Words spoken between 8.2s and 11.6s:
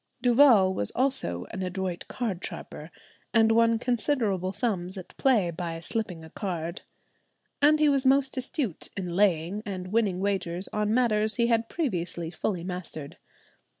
astute in laying and winning wagers on matters he